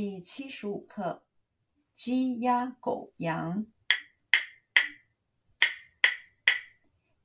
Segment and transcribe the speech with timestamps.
[0.00, 1.24] 第七十五课：
[1.92, 3.66] 鸡、鸭、狗、羊。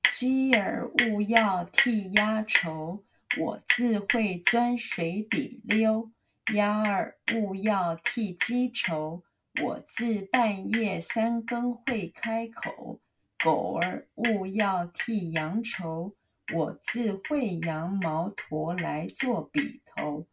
[0.10, 3.04] 鸡儿勿要替鸭愁，
[3.40, 6.12] 我自会钻水底溜。
[6.56, 9.24] 鸭儿勿要替鸡愁，
[9.62, 12.99] 我自半夜三更会开口。
[13.44, 16.16] 狗儿勿要替羊愁，
[16.52, 20.26] 我自会羊毛驮来做笔头。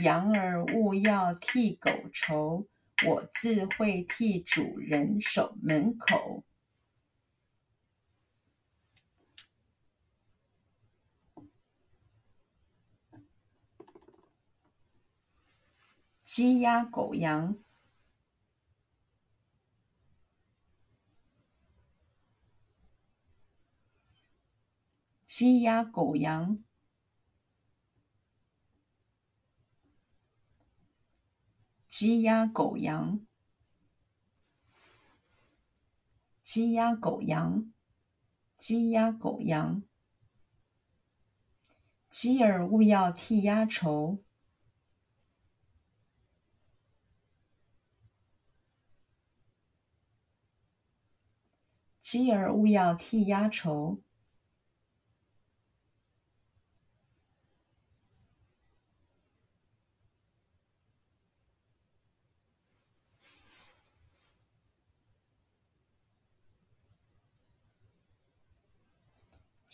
[0.00, 2.68] 羊儿勿要替狗愁，
[3.06, 6.44] 我自会替主人守门口。
[16.22, 17.58] 鸡鸭狗羊，
[25.24, 26.62] 鸡鸭狗羊。
[31.98, 33.26] 鸡鸭狗羊，
[36.42, 37.72] 鸡鸭狗羊，
[38.56, 39.82] 鸡鸭狗羊。
[42.08, 44.22] 鸡儿勿要替鸭愁，
[52.00, 54.00] 鸡儿勿要替鸭愁。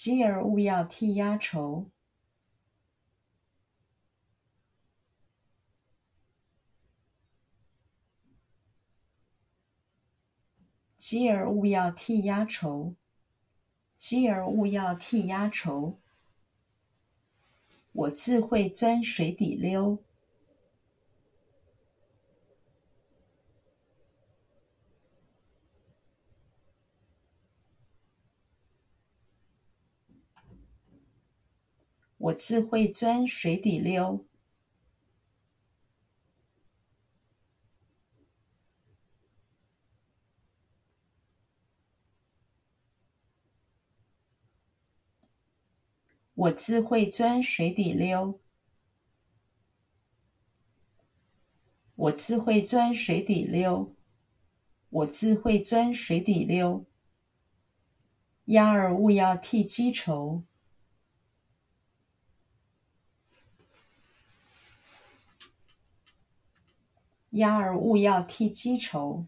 [0.04, 1.90] 鸡儿勿要替鸭愁，
[10.98, 12.94] 鸡儿勿要替鸭愁，
[13.96, 15.98] 鸡儿勿要替鸭愁，
[17.92, 20.04] 我自会钻水底溜。
[32.24, 34.24] 我自会钻水底溜，
[46.32, 48.40] 我自会钻水底溜，
[51.94, 53.94] 我自会钻水底溜，
[54.88, 56.86] 我自会钻水底溜。
[58.46, 60.42] 鸭儿勿要替鸡愁。
[67.34, 69.26] 鸭儿勿要替鸡愁，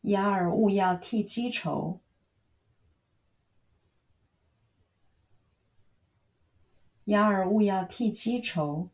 [0.00, 2.00] 鸭儿勿要替鸡愁，
[7.04, 8.90] 鸭儿勿要替鸡愁，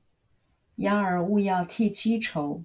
[0.77, 2.65] 鸭儿勿要替鸡愁。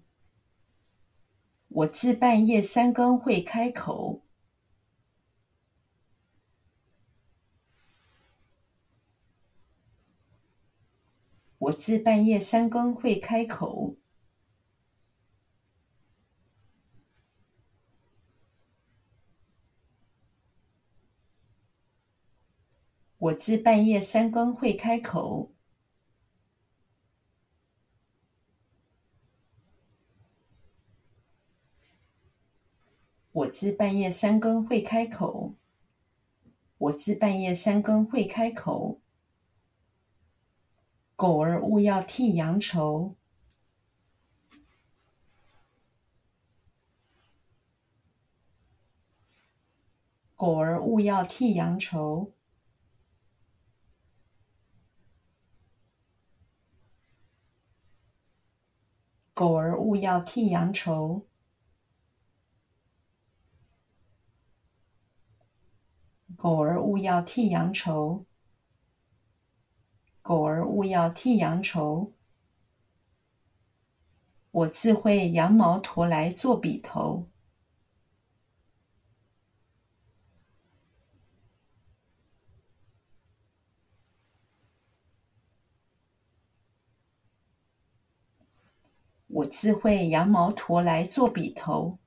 [1.70, 4.22] 我自半夜三更会开口。
[11.60, 13.98] 我自半夜三更会开口。
[23.18, 25.52] 我自半夜三更会开口。
[33.34, 35.56] 我自半夜三更会开口。
[36.78, 39.02] 我自半夜三更会开口。
[41.20, 43.18] 狗儿勿要替羊愁，
[50.38, 52.32] 狗儿勿要替羊愁，
[59.34, 61.28] 狗儿勿要替羊愁，
[66.38, 68.29] 狗儿勿要替羊愁。
[70.30, 72.14] 狗儿勿要替羊愁，
[74.52, 77.28] 我自会羊毛驮来做笔头。
[89.26, 91.98] 我自会羊毛驮来做笔头。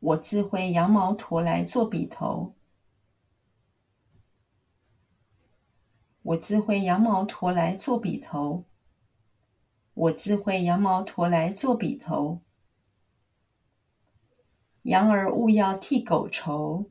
[0.00, 2.54] 我自会羊毛驼来做笔头。
[6.22, 8.64] 我自会羊毛驼来做笔头。
[9.92, 12.40] 我自会羊毛驼来做笔头。
[14.82, 16.86] 羊儿勿要替狗愁。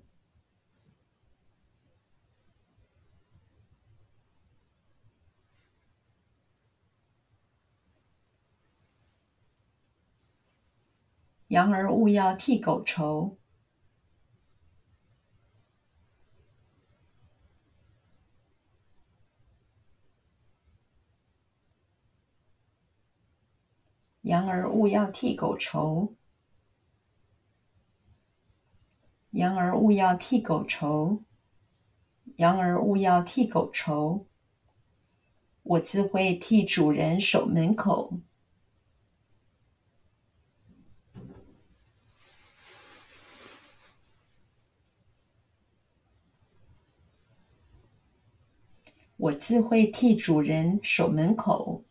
[11.50, 13.40] 羊儿勿要替狗愁。
[24.22, 26.16] 羊儿勿要替狗愁。
[29.32, 31.24] 羊儿勿要替狗愁。
[32.36, 34.28] 羊儿勿要替狗愁。
[35.64, 38.20] 我自会替主人守门口。
[49.20, 51.84] 我自会替主人守门口。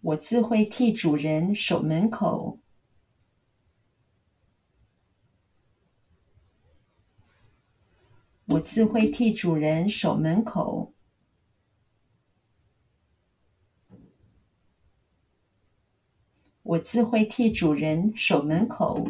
[0.00, 2.58] 我自会替主人守门口。
[8.46, 10.92] 我自会替主人守门口。
[16.68, 19.02] 我自会替主人守门口。